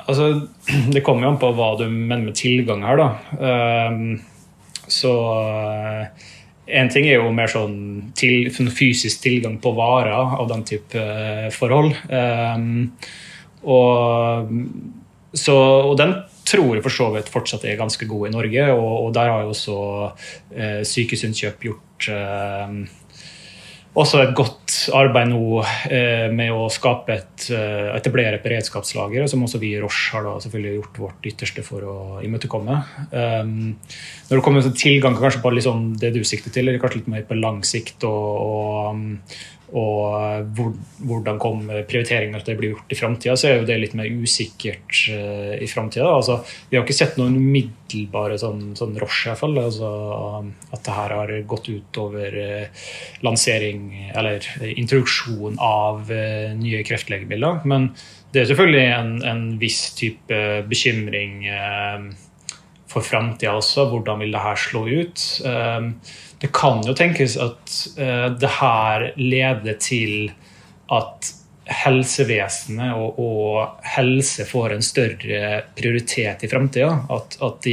Altså, 0.08 0.32
det 0.94 1.04
kommer 1.06 1.26
jo 1.28 1.34
an 1.34 1.40
på 1.42 1.52
hva 1.54 1.74
du 1.78 1.86
mener 1.86 2.26
med 2.30 2.38
tilgang 2.38 2.82
her, 2.86 2.98
da. 2.98 3.08
Um, 3.92 4.18
så 4.88 5.12
en 6.68 6.90
ting 6.92 7.06
er 7.08 7.20
jo 7.20 7.32
mer 7.32 7.50
sånn, 7.52 7.76
til, 8.16 8.48
sånn 8.52 8.70
fysisk 8.72 9.20
tilgang 9.24 9.58
på 9.62 9.72
varer 9.76 10.16
av 10.16 10.48
den 10.50 10.64
type 10.68 11.04
forhold. 11.54 11.94
Um, 12.08 12.90
og, 13.68 14.50
så, 15.36 15.54
og, 15.56 15.94
den 16.00 16.14
tror 16.48 16.76
jeg 16.76 16.84
for 16.84 16.94
så 16.94 17.10
vidt 17.14 17.32
fortsatt 17.32 17.66
er 17.68 17.80
ganske 17.80 18.08
god 18.08 18.28
i 18.28 18.34
Norge. 18.34 18.70
Og, 18.74 18.94
og 19.06 19.12
der 19.16 19.32
har 19.32 19.44
jo 19.44 19.52
også 19.54 19.76
eh, 20.54 20.80
Sykehusinnkjøp 20.88 21.68
gjort 21.68 22.10
eh, 22.14 22.78
også 23.98 24.20
et 24.22 24.34
godt 24.36 24.74
arbeid 24.94 25.30
nå 25.30 25.62
eh, 25.90 26.28
med 26.34 26.52
å 26.54 26.68
skape 26.72 27.14
et, 27.14 27.48
eh, 27.54 27.88
etablere 27.96 28.38
et 28.38 28.44
beredskapslager, 28.44 29.26
som 29.30 29.42
også 29.44 29.60
vi 29.62 29.72
i 29.74 29.80
Roche 29.82 30.14
har 30.14 30.26
da 30.26 30.36
selvfølgelig 30.44 30.74
gjort 30.76 31.00
vårt 31.02 31.28
ytterste 31.32 31.64
for 31.66 31.86
å 31.88 31.98
imøtekomme. 32.24 32.78
Um, 33.10 33.74
når 34.28 34.34
det 34.36 34.44
kommer 34.44 34.66
til 34.66 34.76
tilgang 34.78 35.18
kanskje 35.18 35.42
på 35.42 35.54
liksom 35.56 35.92
det 36.00 36.12
du 36.14 36.20
sikter 36.26 36.54
til, 36.54 36.68
eller 36.68 36.82
kanskje 36.82 37.02
litt 37.02 37.12
mer 37.16 37.24
på 37.28 37.38
lang 37.40 37.62
sikt, 37.66 38.06
og, 38.06 38.28
og, 38.44 39.38
og 39.76 40.46
hvor, 40.56 40.70
hvordan 41.04 41.38
kommer 41.40 41.82
prioriteringene 41.88 42.40
til 42.44 42.56
å 42.56 42.60
bli 42.60 42.70
gjort 42.70 42.92
i 42.94 42.96
framtida, 42.96 43.34
så 43.36 43.50
er 43.50 43.58
jo 43.58 43.66
det 43.68 43.76
litt 43.82 43.96
mer 43.98 44.08
usikkert 44.08 45.02
uh, 45.12 45.54
i 45.60 45.68
framtida. 45.68 46.06
Altså, 46.08 46.38
vi 46.70 46.78
har 46.78 46.86
ikke 46.86 46.96
sett 46.96 47.18
noen 47.20 47.36
umiddelbare 47.36 48.38
sånn, 48.40 48.70
sånn 48.78 48.96
Roche, 49.00 49.28
iallfall. 49.28 49.58
Altså, 49.60 49.90
at 50.72 50.84
det 50.86 50.94
her 50.96 51.16
har 51.18 51.34
gått 51.50 51.68
ut 51.68 52.00
over 52.00 52.38
uh, 52.38 52.86
lansering 53.26 53.90
eller 54.14 54.48
introduksjon 54.70 55.60
av 55.60 56.08
uh, 56.08 56.54
nye 56.56 56.80
kreftlegemidler. 56.88 57.60
Men 57.68 57.90
det 58.32 58.42
er 58.42 58.48
selvfølgelig 58.52 58.86
en, 58.94 59.12
en 59.28 59.44
viss 59.60 59.82
type 59.96 60.40
bekymring 60.68 61.46
for 62.88 63.04
framtida 63.04 63.54
også. 63.56 63.86
Hvordan 63.88 64.20
vil 64.20 64.34
det 64.36 64.42
her 64.44 64.60
slå 64.60 64.82
ut? 64.88 65.24
Det 66.38 66.52
kan 66.54 66.84
jo 66.86 66.94
tenkes 66.94 67.36
at 67.42 67.74
uh, 67.98 68.28
det 68.38 68.52
her 68.60 69.10
leder 69.18 69.78
til 69.82 70.30
at 70.94 71.34
helsevesenet 71.68 72.96
og, 72.96 73.18
og, 73.20 73.80
helse 73.92 74.46
får 74.48 74.72
en 74.72 74.84
større 74.84 75.48
prioritet 75.76 76.44
i 76.44 76.48
framtida. 76.48 76.94
At, 77.12 77.36
at, 77.44 77.68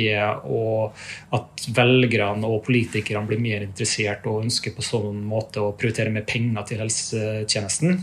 at 1.38 1.68
velgerne 1.78 2.50
og 2.50 2.64
politikerne 2.66 3.30
blir 3.30 3.40
mer 3.40 3.64
interessert 3.64 4.28
og 4.28 4.44
ønsker 4.44 4.76
på 4.76 4.84
sånn 4.84 5.24
måte 5.30 5.64
å 5.64 5.76
prioritere 5.80 6.12
mer 6.12 6.28
penger 6.28 6.68
til 6.68 6.84
helsetjenesten. 6.84 8.02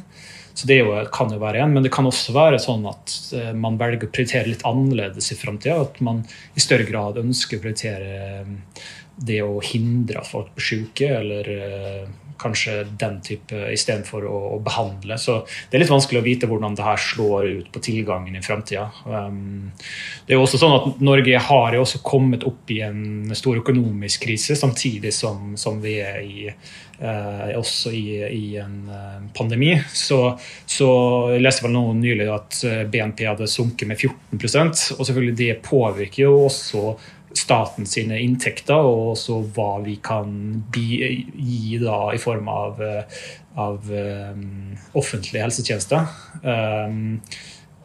Så 0.54 0.66
Det 0.69 0.83
jo, 0.83 0.97
kan 1.12 1.31
jo 1.33 1.40
være 1.40 1.62
en, 1.64 1.73
men 1.73 1.85
det 1.85 1.92
kan 1.92 2.04
også 2.04 2.35
være 2.37 2.59
sånn 2.61 2.85
at 2.88 3.12
uh, 3.37 3.52
man 3.57 3.78
velger 3.81 4.09
å 4.09 4.12
prioritere 4.12 4.49
litt 4.49 4.66
annerledes 4.69 5.33
i 5.33 5.38
framtida. 5.40 5.81
At 5.85 6.00
man 6.04 6.25
i 6.57 6.64
større 6.64 6.88
grad 6.88 7.21
ønsker 7.21 7.61
å 7.61 7.66
prioritere 7.66 8.37
det 9.16 9.42
å 9.45 9.61
hindre 9.64 10.23
at 10.23 10.31
folk 10.31 10.52
blir 10.57 10.66
syke, 10.66 11.09
eller 11.21 11.50
uh, 11.52 12.11
kanskje 12.42 12.85
den 12.99 13.19
type 13.25 13.59
istedenfor 13.73 14.26
å, 14.26 14.38
å 14.57 14.59
behandle. 14.64 15.19
Så 15.21 15.40
det 15.71 15.76
er 15.76 15.85
litt 15.85 15.92
vanskelig 15.92 16.23
å 16.23 16.26
vite 16.26 16.49
hvordan 16.50 16.76
det 16.78 16.87
her 16.87 17.00
slår 17.00 17.49
ut 17.59 17.73
på 17.75 17.83
tilgangen 17.85 18.37
i 18.37 18.42
framtida. 18.45 18.88
Um, 19.07 19.71
det 20.26 20.35
er 20.35 20.40
jo 20.40 20.47
også 20.47 20.61
sånn 20.62 20.76
at 20.76 21.02
Norge 21.04 21.42
har 21.49 21.76
jo 21.76 21.85
også 21.85 22.02
kommet 22.07 22.47
opp 22.49 22.73
i 22.75 22.81
en 22.87 23.35
stor 23.38 23.61
økonomisk 23.62 24.26
krise, 24.26 24.59
samtidig 24.59 25.14
som, 25.14 25.54
som 25.61 25.78
vi 25.85 25.97
er 26.02 26.21
i, 26.23 26.49
uh, 27.02 27.52
også 27.61 27.95
i, 27.95 28.04
i 28.26 28.45
en 28.62 28.76
uh, 28.90 29.23
pandemi. 29.37 29.76
Så, 29.95 30.21
så 30.66 30.90
jeg 31.35 31.47
leste 31.47 31.66
vel 31.66 31.76
noe 31.76 31.95
nylig 31.99 32.28
at 32.33 32.62
BNP 32.90 33.26
hadde 33.28 33.50
sunket 33.50 33.90
med 33.90 34.00
14% 34.00 34.97
og 34.99 35.07
selvfølgelig 35.07 35.38
det 35.38 35.52
påvirker 35.64 36.26
jo 36.26 36.47
også 36.49 36.87
staten 37.39 37.89
sine 37.89 38.19
inntekter, 38.23 38.77
og 38.77 39.15
også 39.15 39.41
hva 39.57 39.71
vi 39.85 39.97
kan 40.05 40.62
gi 40.75 41.79
da 41.83 41.99
i 42.15 42.21
form 42.21 42.51
av, 42.53 42.83
av 43.61 43.91
um, 43.91 44.77
offentlige 44.99 45.45
helsetjenester. 45.45 46.07
Um, 46.43 47.19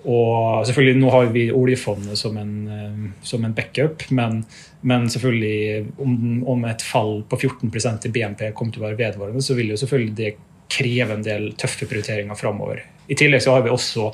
og 0.07 0.65
selvfølgelig, 0.67 0.99
Nå 1.01 1.11
har 1.11 1.29
vi 1.33 1.47
oljefondet 1.51 2.19
som 2.19 2.37
en, 2.39 3.13
som 3.25 3.43
en 3.43 3.55
backup, 3.55 4.05
men, 4.15 4.43
men 4.87 5.07
selvfølgelig 5.11 5.87
om, 6.03 6.19
om, 6.47 6.67
et 6.69 6.85
fall 6.85 7.23
på 7.27 7.39
14% 7.41 8.07
i 8.07 8.13
BNP 8.15 8.51
kommer 8.55 8.75
til 8.75 8.83
å 8.83 8.87
være 8.87 8.99
vedvarende, 9.01 9.43
så 9.43 9.57
vil 9.57 9.73
jo 9.73 9.79
selvfølgelig 9.81 10.15
det 10.19 10.35
kreve 10.71 11.15
en 11.15 11.25
del 11.25 11.49
tøffe 11.59 11.87
prioriteringer 11.89 12.39
framover. 12.39 12.83
I 13.07 13.17
tillegg 13.19 13.43
så 13.43 13.55
har 13.55 13.65
vi 13.65 13.73
også 13.73 14.11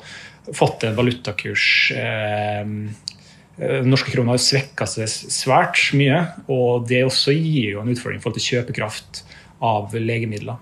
fått 0.54 0.84
en 0.86 0.96
valutakurs 0.98 1.66
eh, 1.96 2.66
eh, 3.58 3.82
norske 3.86 4.12
krona 4.14 4.34
har 4.34 4.42
svekka 4.42 4.88
seg 4.90 5.10
svært 5.10 5.90
mye. 5.98 6.20
Og 6.52 6.86
det 6.90 7.04
også 7.06 7.34
gir 7.36 7.74
jo 7.74 7.82
en 7.82 7.92
utfordring 7.92 8.20
i 8.20 8.24
forhold 8.24 8.40
til 8.40 8.48
kjøpekraft 8.54 9.24
av 9.64 9.94
legemidler. 9.96 10.58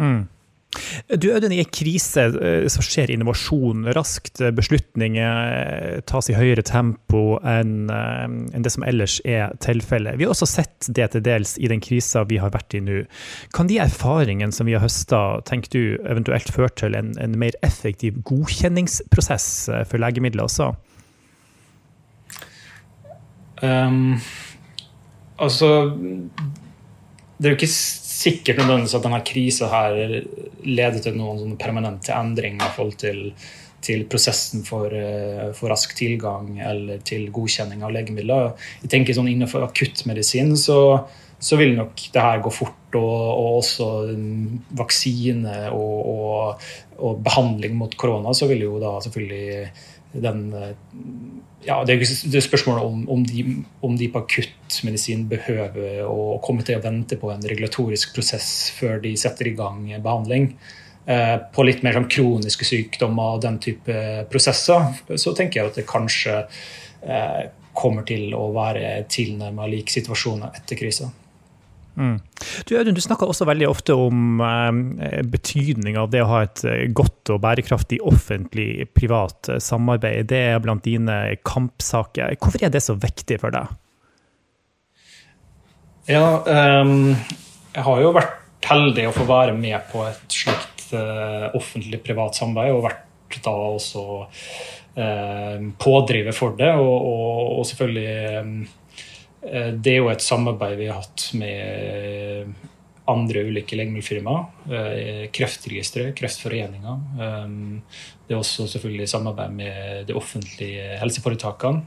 Mm. 0.00 0.28
Du 1.18 1.26
Audun, 1.34 1.50
I 1.50 1.64
en 1.64 1.70
krise 1.74 2.28
eh, 2.30 2.66
så 2.70 2.82
skjer 2.86 3.10
innovasjon 3.10 3.88
raskt. 3.96 4.38
Beslutninger 4.54 5.40
eh, 5.50 5.96
tas 6.06 6.30
i 6.30 6.36
høyere 6.38 6.62
tempo 6.66 7.40
enn 7.42 7.90
det 7.90 8.70
som 8.70 8.86
ellers 8.86 9.18
er 9.26 9.56
tilfellet. 9.64 10.20
Vi 10.20 10.28
har 10.28 10.34
også 10.34 10.46
sett 10.46 10.86
det 10.94 11.10
til 11.14 11.24
dels 11.26 11.56
i 11.58 11.70
den 11.72 11.82
krisa 11.82 12.22
vi 12.30 12.38
har 12.42 12.54
vært 12.54 12.78
i 12.78 12.84
nå. 12.86 13.00
Kan 13.56 13.70
de 13.70 13.80
erfaringene 13.82 14.54
som 14.54 14.70
vi 14.70 14.76
har 14.78 14.84
høsta, 14.84 15.40
tenker 15.48 15.74
du 15.74 15.82
eventuelt 16.06 16.54
føre 16.54 16.70
til 16.78 16.94
en, 16.98 17.16
en 17.18 17.34
mer 17.42 17.58
effektiv 17.66 18.22
godkjenningsprosess 18.30 19.50
for 19.90 19.98
legemidler 20.02 20.46
også? 20.46 20.70
Um, 23.60 24.16
altså 25.36 25.92
Det 25.92 27.44
er 27.44 27.52
jo 27.52 27.58
ikke 27.58 27.72
sikkert 27.72 28.60
nødvendigvis 28.60 28.94
at 28.96 29.04
denne 29.04 29.20
krisa 29.24 29.68
her 29.68 29.96
leder 30.64 31.00
til 31.04 31.16
noen 31.16 31.56
permanente 31.60 32.12
endringer 32.16 32.66
i 32.66 32.74
forhold 32.76 32.96
til, 33.00 33.22
til 33.84 34.04
prosessen 34.12 34.64
for, 34.64 34.92
uh, 34.92 35.50
for, 35.56 35.72
rask 35.72 35.94
tilgang 35.96 36.58
eller 36.60 37.00
til 37.04 37.28
godkjenning 37.32 37.84
av 37.84 37.94
legemidler. 37.96 38.52
Jeg 38.84 38.92
tenker 38.92 39.16
sånn 39.16 39.30
Innenfor 39.32 39.64
akuttmedisin 39.68 40.52
så, 40.60 40.80
så 41.40 41.60
vil 41.60 41.76
nok 41.78 42.08
det 42.12 42.26
her 42.28 42.44
gå 42.44 42.52
fort. 42.54 42.76
Og, 42.90 43.06
og 43.06 43.60
også 43.60 43.84
vaksine 44.74 45.68
og, 45.70 45.98
og, 46.10 46.64
og, 46.98 47.20
behandling 47.22 47.76
mot 47.78 47.92
korona, 47.94 48.32
så 48.34 48.48
vil 48.50 48.64
jo 48.64 48.80
da 48.82 48.96
selvfølgelig 49.04 49.68
den 50.12 50.48
ja, 51.64 51.84
Det 51.84 51.94
er 51.94 52.42
spørsmålet 52.42 52.82
om, 52.82 53.02
om, 53.12 53.24
de, 53.26 53.44
om 53.84 53.96
de 53.96 54.08
på 54.10 54.22
akuttmedisin 54.24 55.26
behøver 55.28 56.02
å 56.08 56.38
komme 56.42 56.64
til 56.66 56.78
å 56.78 56.82
vente 56.84 57.18
på 57.20 57.30
en 57.30 57.44
regulatorisk 57.44 58.14
prosess 58.16 58.70
før 58.78 58.98
de 59.04 59.12
setter 59.20 59.50
i 59.50 59.54
gang 59.58 59.84
behandling. 60.02 60.54
Eh, 61.10 61.36
på 61.52 61.64
litt 61.64 61.84
mer 61.84 61.96
sånn 61.96 62.08
kroniske 62.12 62.66
sykdommer 62.68 63.36
og 63.36 63.44
den 63.44 63.58
type 63.62 63.94
prosesser, 64.32 64.92
så 65.20 65.32
tenker 65.36 65.60
jeg 65.60 65.70
at 65.70 65.80
det 65.80 65.88
kanskje 65.88 66.36
eh, 67.02 67.40
kommer 67.76 68.04
til 68.08 68.34
å 68.36 68.50
være 68.54 69.04
tilnærmet 69.10 69.72
lik 69.72 69.92
situasjoner 69.92 70.56
etter 70.60 70.78
krisa. 70.80 71.08
Mm. 71.96 72.18
Du, 72.66 72.76
Audun, 72.78 72.94
du 72.94 73.02
snakker 73.02 73.28
også 73.28 73.46
veldig 73.48 73.68
ofte 73.68 73.96
om 73.98 74.40
eh, 74.44 75.20
betydning 75.26 75.98
av 76.00 76.10
det 76.12 76.22
å 76.24 76.30
ha 76.30 76.42
et 76.46 76.62
eh, 76.68 76.86
godt 76.96 77.32
og 77.34 77.42
bærekraftig 77.44 78.00
offentlig-privat 78.06 79.52
eh, 79.54 79.60
samarbeid. 79.64 80.28
Det 80.30 80.40
er 80.52 80.62
blant 80.62 80.84
dine 80.86 81.20
kampsaker. 81.46 82.36
Hvorfor 82.40 82.66
er 82.66 82.72
det 82.72 82.84
så 82.86 82.96
viktig 83.00 83.40
for 83.42 83.54
deg? 83.54 83.76
Ja, 86.10 86.40
um, 86.82 87.12
jeg 87.74 87.86
har 87.86 88.02
jo 88.02 88.14
vært 88.16 88.66
heldig 88.66 89.06
å 89.10 89.14
få 89.14 89.26
være 89.28 89.52
med 89.54 89.78
på 89.92 90.02
et 90.08 90.34
slikt 90.34 90.90
uh, 90.96 91.52
offentlig-privat 91.58 92.38
samarbeid, 92.38 92.74
og 92.74 92.86
vært 92.88 93.38
da 93.44 93.52
også 93.52 94.04
uh, 94.24 95.68
pådriver 95.78 96.34
for 96.34 96.56
det. 96.58 96.72
Og, 96.80 96.96
og, 97.12 97.60
og 97.60 97.68
selvfølgelig 97.68 98.40
um, 98.40 98.54
Eh, 98.64 98.79
det 99.40 99.94
er 99.94 100.02
jo 100.02 100.10
et 100.12 100.24
samarbeid 100.24 100.76
vi 100.76 100.90
har 100.90 101.00
hatt 101.00 101.30
med 101.40 102.52
andre 103.10 103.42
ulike 103.48 103.76
legemiddelfirmaer. 103.78 104.44
Eh, 104.70 105.22
Kreftregisteret, 105.34 106.14
Kreftforeninga. 106.18 106.96
Eh, 107.20 107.46
det 108.26 108.34
er 108.34 108.38
også 108.38 108.66
selvfølgelig 108.70 109.08
samarbeid 109.10 109.54
med 109.56 110.06
de 110.06 110.14
offentlige 110.14 110.98
helseforetakene. 111.00 111.80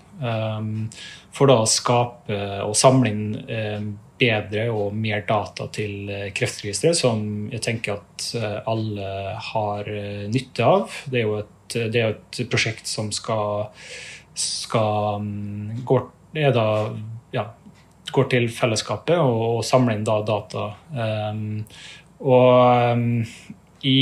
For 1.33 1.49
da 1.49 1.61
å 1.61 1.69
skape 1.69 2.39
og 2.65 2.75
samle 2.75 3.13
inn 3.13 3.93
bedre 4.19 4.65
og 4.75 4.97
mer 4.97 5.23
data 5.27 5.69
til 5.71 6.11
Kreftregisteret, 6.35 6.99
som 6.99 7.47
jeg 7.53 7.63
tenker 7.63 8.01
at 8.01 8.27
alle 8.67 9.07
har 9.53 9.87
nytte 10.33 10.67
av. 10.67 10.99
Det 11.07 11.21
er 11.21 11.29
jo 11.29 11.39
et, 11.39 11.77
er 11.79 12.11
et 12.11 12.43
prosjekt 12.51 12.91
som 12.91 13.13
skal 13.15 13.71
skal 14.35 15.23
går, 15.87 16.07
er 16.35 16.53
da, 16.55 16.67
ja, 17.33 17.47
går 18.13 18.29
til 18.31 18.47
fellesskapet 18.53 19.17
og, 19.17 19.43
og 19.57 19.65
samler 19.65 19.97
inn 19.97 20.07
da 20.07 20.19
data. 20.27 20.69
Um, 20.93 21.63
og 22.23 22.93
um, 22.93 23.07
i, 23.83 23.99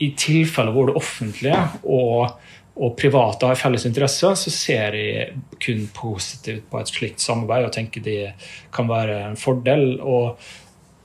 i 0.00 0.08
tilfeller 0.18 0.74
hvor 0.74 0.90
det 0.90 0.96
offentlige 1.00 1.60
og, 1.88 2.40
og 2.80 2.96
private 2.98 3.48
har 3.48 3.60
felles 3.60 3.86
interesser, 3.88 4.34
så 4.36 4.52
ser 4.52 4.96
jeg 4.98 5.36
kun 5.62 5.86
positivt 5.96 6.66
på 6.70 6.80
et 6.80 6.90
slikt 6.90 7.22
samarbeid 7.22 7.68
og 7.68 7.76
tenker 7.76 8.04
det 8.04 8.34
kan 8.74 8.90
være 8.90 9.22
en 9.28 9.38
fordel. 9.40 10.00
og 10.00 10.40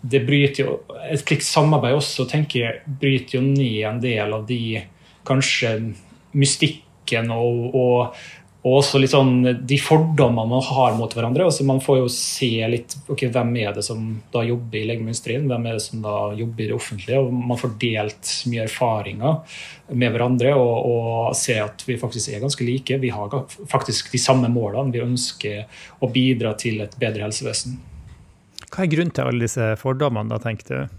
det 0.06 0.22
bryter 0.26 0.64
jo, 0.64 0.80
Et 1.10 1.22
slikt 1.22 1.46
samarbeid 1.46 1.96
også 1.98 2.28
tenker 2.30 2.60
jeg, 2.60 2.82
bryter 3.02 3.40
jo 3.40 3.46
ned 3.46 3.86
en 3.90 4.02
del 4.02 4.34
av 4.38 4.46
de 4.48 4.82
kanskje 5.26 5.72
mystikken 6.36 7.32
og, 7.34 7.76
og, 7.76 8.26
og 8.66 8.80
også 8.80 8.98
litt 8.98 9.12
sånn 9.14 9.44
de 9.70 9.78
fordommene 9.78 10.50
man 10.50 10.64
har 10.66 10.96
mot 10.98 11.12
hverandre. 11.14 11.46
Altså 11.46 11.66
man 11.70 11.78
får 11.86 12.00
jo 12.00 12.08
se 12.10 12.50
litt 12.72 12.96
ok, 13.14 13.28
hvem 13.30 13.52
er 13.62 13.76
det 13.76 13.84
som 13.86 14.08
da 14.34 14.42
jobber 14.42 14.80
i 14.80 14.88
legemiddelindustrien, 14.90 15.46
hvem 15.52 15.68
er 15.70 15.78
det 15.78 15.84
som 15.86 16.02
da 16.02 16.16
jobber 16.34 16.66
i 16.66 16.70
det 16.72 16.74
offentlige. 16.74 17.20
og 17.22 17.46
Man 17.52 17.62
får 17.62 17.76
delt 17.84 18.32
mye 18.50 18.66
erfaringer 18.66 19.60
med 19.94 20.16
hverandre 20.16 20.56
og, 20.58 20.74
og 20.90 21.38
se 21.38 21.60
at 21.62 21.86
vi 21.86 22.00
faktisk 22.02 22.34
er 22.34 22.42
ganske 22.42 22.66
like. 22.66 22.98
Vi 23.06 23.14
har 23.14 23.38
faktisk 23.70 24.10
de 24.16 24.24
samme 24.26 24.50
målene. 24.50 24.90
Vi 24.96 25.06
ønsker 25.06 25.86
å 26.02 26.10
bidra 26.10 26.56
til 26.58 26.82
et 26.82 26.98
bedre 26.98 27.28
helsevesen. 27.28 27.78
Hva 28.66 28.82
er 28.82 28.92
grunnen 28.92 29.14
til 29.14 29.30
alle 29.30 29.46
disse 29.46 29.76
fordommene, 29.78 30.34
da, 30.34 30.42
tenker 30.42 30.74
du? 30.74 30.96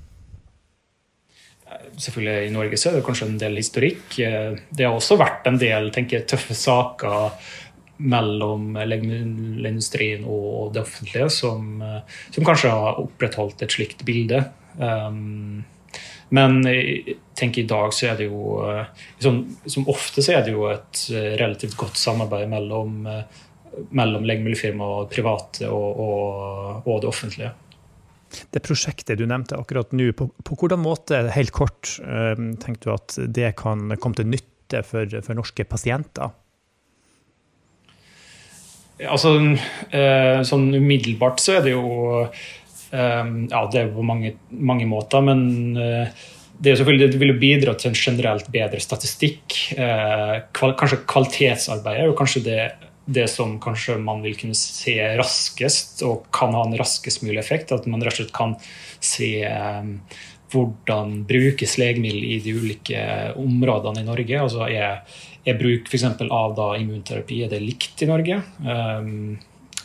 Selvfølgelig 1.99 2.49
I 2.49 2.55
Norge 2.55 2.79
så 2.79 2.91
er 2.91 2.99
det 2.99 3.07
kanskje 3.07 3.29
en 3.31 3.39
del 3.41 3.61
historikk. 3.61 4.19
Eh, 4.23 4.59
det 4.71 4.87
har 4.87 4.97
også 4.97 5.19
vært 5.21 5.49
en 5.49 5.61
del 5.61 5.91
tenker 5.95 6.27
tøffe 6.29 6.57
saker 6.57 7.31
mellom 7.97 8.75
legemiddelindustrien 8.77 10.27
og 10.29 10.75
det 10.75 10.83
offentlige 10.85 11.31
som, 11.33 11.81
eh, 11.83 12.21
som, 12.31 12.45
kanskje 12.45 12.75
har 12.75 13.01
opprettholdt 13.03 13.65
et 13.65 13.79
slikt 13.79 14.05
bilde. 14.09 14.45
Um, 14.77 15.65
men 16.29 16.59
jeg 16.67 17.53
i 17.57 17.63
dag 17.71 17.93
så 17.95 18.11
er 18.11 18.17
det 18.19 18.27
jo 18.27 18.59
liksom, 19.17 19.37
Som 19.65 19.87
ofte 19.89 20.21
så 20.21 20.35
er 20.35 20.43
det 20.45 20.53
jo 20.53 20.67
et 20.69 21.05
relativt 21.39 21.77
godt 21.79 21.97
samarbeid 21.97 22.51
mellom, 22.51 23.07
mellom 23.95 24.27
legemiddelfirma 24.27 25.07
private 25.09 25.71
og, 25.71 26.01
og, 26.03 26.83
og 26.83 27.01
det 27.01 27.09
offentlige 27.09 27.53
det 28.55 28.63
prosjektet 28.65 29.19
du 29.21 29.27
nevnte 29.29 29.59
akkurat 29.59 29.93
nå, 29.97 30.11
på, 30.17 30.29
på 30.45 30.59
hvordan 30.59 30.83
måte, 30.83 31.21
helt 31.35 31.55
kort, 31.57 31.97
uh, 32.03 32.35
tenker 32.63 32.83
du 32.83 32.93
at 32.95 33.17
det 33.39 33.55
kan 33.61 33.95
komme 34.03 34.19
til 34.19 34.29
nytte 34.33 34.83
for, 34.87 35.11
for 35.23 35.39
norske 35.39 35.67
pasienter? 35.69 36.35
Altså, 39.07 39.35
uh, 39.37 40.39
sånn 40.49 40.71
umiddelbart 40.79 41.43
så 41.43 41.59
er 41.59 41.67
det 41.67 41.75
jo 41.75 41.87
uh, 42.25 42.31
Ja, 42.97 43.63
det 43.73 43.83
er 43.83 43.93
på 43.93 44.07
mange, 44.07 44.37
mange 44.51 44.89
måter, 44.89 45.25
men 45.27 45.75
det, 45.77 46.73
er 46.73 46.97
det 47.03 47.21
vil 47.21 47.37
bidra 47.37 47.75
til 47.77 47.91
en 47.91 47.99
generelt 47.99 48.47
bedre 48.53 48.81
statistikk. 48.81 49.57
Kanskje 50.57 51.03
kvalitetsarbeidet 51.05 52.07
er 52.07 52.09
jo 52.09 52.17
kanskje 52.17 52.45
det 52.47 52.61
det 53.07 53.29
som 53.31 53.57
kanskje 53.63 53.97
man 54.03 54.23
vil 54.25 54.37
kunne 54.39 54.57
se 54.59 54.97
raskest, 55.19 56.03
og 56.07 56.27
kan 56.35 56.55
ha 56.57 56.65
en 56.67 56.77
raskest 56.79 57.23
mulig 57.23 57.39
effekt. 57.43 57.73
At 57.73 57.87
man 57.87 58.03
rett 58.03 58.17
og 58.17 58.25
slett 58.25 58.35
kan 58.37 58.57
se 59.01 59.31
um, 59.47 59.93
hvordan 60.53 61.21
brukes 61.29 61.77
legemiddel 61.81 62.25
i 62.27 62.39
de 62.43 62.55
ulike 62.59 63.03
områdene 63.39 64.03
i 64.03 64.09
Norge. 64.09 64.41
Altså 64.43 64.67
er, 64.69 65.03
er 65.47 65.61
bruk 65.61 65.91
f.eks. 65.91 66.07
av 66.27 66.57
da, 66.59 66.73
immunterapi 66.81 67.45
er 67.47 67.53
det 67.53 67.63
likt 67.63 68.03
i 68.03 68.11
Norge? 68.11 68.41
Um, 68.67 69.37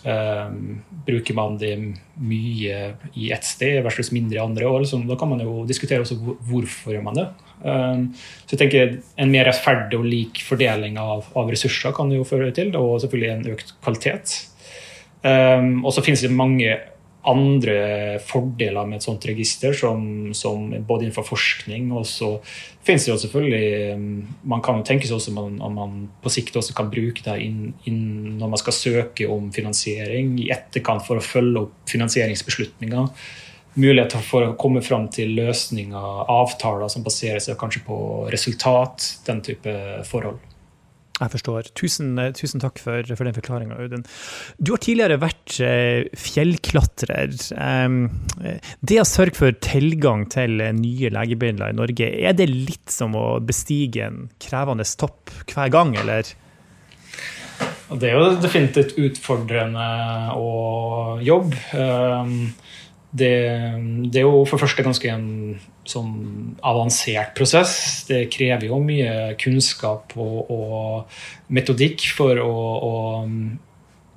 um, 0.06 0.82
bruker 1.06 1.38
man 1.38 1.58
det 1.62 1.74
mye 2.22 2.80
i 3.14 3.32
ett 3.32 3.46
sted 3.46 3.82
versus 3.86 4.12
mindre 4.12 4.40
i 4.40 4.44
andre? 4.44 4.68
år? 4.68 4.84
liksom, 4.86 5.08
da 5.08 5.18
kan 5.20 5.30
man 5.30 5.44
jo 5.44 5.66
diskutere 5.68 6.04
også 6.04 6.20
hvorfor 6.20 6.96
gjør 6.96 7.10
det. 7.18 7.28
Um, 7.62 8.08
så 8.46 8.56
jeg 8.56 8.60
tenker 8.64 8.96
En 9.22 9.30
mer 9.30 9.46
rettferdig 9.46 10.00
og 10.00 10.08
lik 10.10 10.40
fordeling 10.42 10.96
av, 10.98 11.28
av 11.38 11.52
ressurser 11.54 11.94
kan 11.94 12.10
det 12.10 12.18
jo 12.18 12.26
føre 12.26 12.52
til, 12.56 12.74
og 12.76 13.02
selvfølgelig 13.04 13.34
en 13.34 13.52
økt 13.54 13.76
kvalitet. 13.84 14.38
Um, 15.22 15.86
og 15.86 15.94
så 15.94 16.02
finnes 16.02 16.24
det 16.26 16.34
mange 16.34 16.80
andre 17.30 18.20
fordeler 18.26 18.88
med 18.90 18.98
et 18.98 19.06
sånt 19.06 19.26
register, 19.30 19.76
som, 19.78 20.32
som 20.38 20.72
både 20.88 21.06
innenfor 21.06 21.28
forskning 21.28 21.92
og 21.94 22.08
så 22.10 22.32
finnes 22.86 23.06
det 23.06 23.12
jo 23.12 23.20
selvfølgelig 23.22 23.98
um, 23.98 24.08
Man 24.54 24.64
kan 24.66 24.80
jo 24.80 24.88
tenke 24.88 25.06
seg 25.06 25.20
også 25.20 25.36
om 25.38 25.78
man, 25.78 26.00
på 26.24 26.34
sikt 26.34 26.58
også 26.58 26.74
kan 26.78 26.90
bruke 26.94 27.22
det 27.26 27.38
inn, 27.46 27.76
inn, 27.90 28.02
når 28.42 28.56
man 28.56 28.62
skal 28.62 28.78
søke 28.78 29.30
om 29.30 29.52
finansiering 29.54 30.34
i 30.42 30.50
etterkant 30.54 31.06
for 31.06 31.22
å 31.22 31.26
følge 31.26 31.68
opp 31.68 31.78
finansieringsbeslutninger 31.92 33.10
muligheter 33.80 34.24
for 34.26 34.44
å 34.44 34.56
komme 34.60 34.82
fram 34.84 35.06
til 35.14 35.32
løsninger, 35.38 36.26
avtaler 36.32 36.92
som 36.92 37.06
baserer 37.06 37.40
seg 37.44 37.60
kanskje 37.60 37.86
på 37.88 37.98
resultat, 38.34 39.06
den 39.28 39.40
type 39.46 39.76
forhold. 40.10 40.42
Jeg 41.22 41.34
forstår. 41.36 41.70
Tusen, 41.78 42.16
tusen 42.38 42.64
takk 42.64 42.82
for, 42.82 43.06
for 43.14 43.28
den 43.28 43.36
forklaringa, 43.38 43.78
Audun. 43.78 44.06
Du 44.58 44.74
har 44.74 44.82
tidligere 44.82 45.20
vært 45.22 45.60
eh, 45.62 46.10
fjellklatrer. 46.18 47.36
det 48.82 49.00
å 49.02 49.08
sørge 49.08 49.38
for 49.38 49.58
tilgang 49.62 50.26
til 50.34 50.58
nye 50.78 51.12
legemidler 51.14 51.74
i 51.74 51.78
Norge, 51.78 52.10
er 52.10 52.38
det 52.38 52.50
litt 52.50 52.90
som 52.90 53.14
å 53.18 53.40
bestige 53.46 54.08
en 54.08 54.24
krevende 54.42 54.88
topp 54.98 55.30
hver 55.52 55.70
gang, 55.74 55.94
eller? 56.02 56.34
Det 57.92 58.08
er 58.08 58.16
jo 58.16 58.36
definitivt 58.42 58.98
utfordrende 58.98 59.88
å 60.40 61.20
jobbe. 61.22 61.60
Det, 63.12 63.32
det, 64.08 64.22
er 64.22 64.24
jo 64.24 64.46
for 64.48 64.62
første 64.62 64.86
ganske 64.86 65.10
en 65.12 65.58
sånn 65.88 66.14
avansert 66.64 67.34
prosess. 67.36 67.74
Det 68.08 68.24
krever 68.32 68.70
jo 68.70 68.80
mye 68.84 69.34
kunnskap 69.42 70.16
og, 70.16 70.52
og 70.54 71.52
metodikk 71.52 72.08
for 72.16 72.40
å, 72.40 72.54
å, 72.88 72.94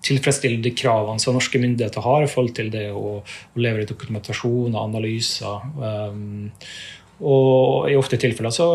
tilfredsstille 0.04 0.62
de 0.62 0.74
kravene 0.76 1.22
som 1.22 1.34
norske 1.34 1.58
myndigheter 1.58 2.04
har 2.04 2.22
i 2.22 2.30
forhold 2.30 2.54
til 2.54 2.70
det 2.70 2.90
å, 2.92 3.18
å 3.24 3.62
levere 3.64 3.88
dokumentasjon 3.88 4.74
og 4.76 4.82
analyser. 4.82 5.64
Um, 5.80 6.50
og 7.24 7.88
i 7.88 7.94
ofte 7.96 8.18
tilfeller 8.20 8.52
så 8.52 8.66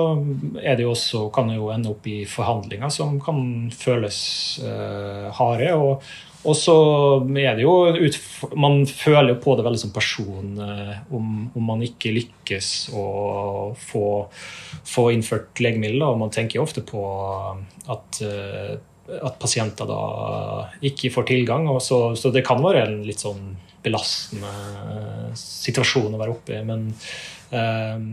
er 0.64 0.76
det 0.80 0.86
jo 0.86 0.94
også, 0.96 1.28
kan 1.36 1.52
det 1.52 1.60
jo 1.60 1.70
ende 1.74 1.92
opp 1.92 2.08
i 2.10 2.24
forhandlinger 2.28 2.92
som 2.92 3.20
kan 3.24 3.70
føles 3.76 4.20
uh, 4.64 5.30
harde. 5.38 5.76
og 5.76 6.04
og 6.48 6.56
så 6.56 6.76
er 7.36 7.58
det 7.58 7.66
jo 7.66 7.74
Man 8.56 8.86
føler 8.88 9.34
jo 9.34 9.40
på 9.44 9.56
det 9.58 9.66
veldig 9.68 9.82
som 9.82 9.94
person 9.96 10.60
eh, 10.64 11.00
om, 11.16 11.50
om 11.52 11.72
man 11.72 11.84
ikke 11.84 12.14
lykkes 12.16 12.70
å 12.96 13.08
få, 13.76 14.04
få 14.88 15.10
innført 15.16 15.60
legemiddel. 15.60 16.06
Og 16.08 16.22
man 16.22 16.32
tenker 16.34 16.60
jo 16.60 16.68
ofte 16.68 16.84
på 16.88 17.02
at, 17.92 18.22
eh, 18.24 18.78
at 19.20 19.40
pasienter 19.42 19.90
da 19.90 20.04
ikke 20.86 21.12
får 21.12 21.28
tilgang. 21.34 21.68
Så, 21.84 22.16
så, 22.20 22.32
det 22.32 22.46
kan 22.48 22.64
være 22.64 22.86
en 22.88 23.02
litt 23.08 23.26
sånn 23.26 23.58
belastende 23.84 25.36
situasjon 25.40 26.16
å 26.16 26.22
være 26.22 26.34
oppe 26.38 26.56
i. 26.56 26.64
Men 26.68 26.90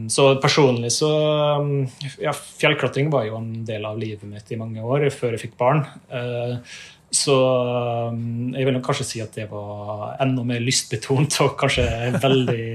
så 0.09 0.31
personlig 0.41 0.89
så 0.95 1.09
Ja, 2.23 2.31
fjellklatring 2.33 3.11
var 3.13 3.27
jo 3.27 3.35
en 3.37 3.67
del 3.69 3.85
av 3.85 3.99
livet 4.01 4.25
mitt 4.25 4.49
i 4.49 4.57
mange 4.57 4.81
år 4.81 5.11
før 5.13 5.35
jeg 5.35 5.43
fikk 5.43 5.59
barn. 5.61 5.83
Så 7.17 7.37
um, 8.13 8.53
jeg 8.57 8.67
vil 8.69 8.83
kanskje 8.85 9.09
si 9.09 9.23
at 9.25 9.37
det 9.39 9.49
var 9.51 10.19
enda 10.23 10.45
mer 10.47 10.61
lystbetont 10.65 11.41
og 11.45 11.57
kanskje 11.61 11.87
veldig 12.21 12.67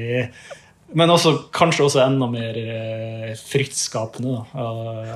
Men 0.97 1.13
også, 1.13 1.35
kanskje 1.55 1.85
også 1.85 2.01
enda 2.03 2.27
mer 2.27 2.57
eh, 2.59 3.29
fryktskapende. 3.39 4.41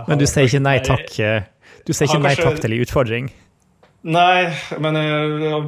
Men 0.07 0.21
du 0.21 0.23
sier 0.23 0.47
ikke 0.47 0.61
nei 0.63 0.77
takk? 0.85 1.09
Eh, 1.19 1.49
du 1.83 1.91
sier 1.91 2.07
ikke 2.07 2.21
nei 2.23 2.35
takk 2.39 2.61
til 2.63 2.77
en 2.77 2.85
utfordring? 2.85 3.27
Nei, 4.05 4.45
men 4.79 4.99
jeg, 5.01 5.29
jeg, 5.41 5.59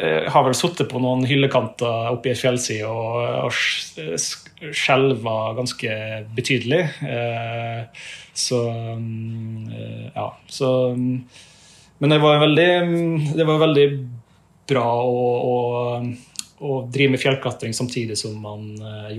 jeg 0.00 0.32
har 0.32 0.44
vel 0.46 0.56
sittet 0.56 0.88
på 0.88 1.02
noen 1.04 1.26
hyllekanter 1.28 2.10
oppe 2.14 2.30
i 2.30 2.32
ei 2.32 2.40
fjellside 2.40 2.88
og, 2.88 3.18
og 3.44 4.72
skjelva 4.72 5.36
ganske 5.58 5.96
betydelig. 6.34 6.80
Eh, 7.04 8.06
så 8.34 8.60
um, 8.96 9.68
ja. 10.14 10.30
Så 10.48 10.70
men 11.98 12.10
det 12.10 12.20
var 12.22 12.42
veldig, 12.42 12.70
det 13.36 13.46
var 13.46 13.60
veldig 13.62 13.86
bra 14.68 14.86
å, 15.04 15.24
å, 15.48 15.56
å, 16.58 16.76
drive 16.92 17.14
med 17.14 17.22
fjellklatring 17.22 17.74
samtidig 17.76 18.16
som 18.18 18.36
man 18.40 18.70
uh, 18.80 19.10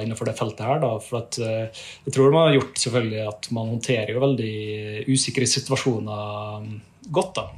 innenfor 0.00 0.30
det 0.30 0.36
feltet 0.38 0.64
her. 0.66 0.80
Da. 0.82 0.92
For 1.02 1.20
at, 1.20 1.38
uh, 1.42 1.84
jeg 2.06 2.14
tror 2.14 2.32
man 2.34 2.48
har 2.48 2.60
gjort 2.60 2.80
selvfølgelig 2.84 3.26
at 3.28 3.50
man 3.56 3.72
håndterer 3.74 4.14
jo 4.14 4.24
veldig 4.24 4.54
usikre 5.12 5.48
situasjoner 5.50 6.70
godt. 7.10 7.34
da. 7.40 7.48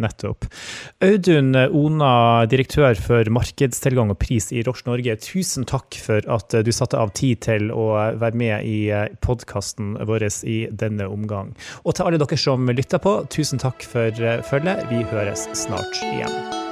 Nettopp. 0.00 0.48
Audun 1.04 1.54
Ona, 1.54 2.14
direktør 2.50 2.98
for 2.98 3.30
markedstilgang 3.32 4.12
og 4.14 4.18
pris 4.22 4.50
i 4.54 4.64
Roche 4.66 4.88
Norge, 4.88 5.16
tusen 5.22 5.68
takk 5.68 5.98
for 6.00 6.24
at 6.30 6.56
du 6.66 6.72
satte 6.74 6.98
av 6.98 7.14
tid 7.16 7.44
til 7.46 7.70
å 7.74 7.88
være 8.18 8.40
med 8.40 8.66
i 8.66 8.78
podkasten 9.24 9.94
vår 10.08 10.26
i 10.48 10.58
denne 10.72 11.06
omgang. 11.10 11.52
Og 11.84 11.96
til 11.96 12.08
alle 12.08 12.20
dere 12.22 12.38
som 12.40 12.68
lytter 12.70 13.02
på, 13.02 13.16
tusen 13.30 13.60
takk 13.62 13.84
for 13.86 14.24
følget. 14.50 14.86
Vi 14.90 15.04
høres 15.12 15.48
snart 15.58 16.04
igjen. 16.14 16.63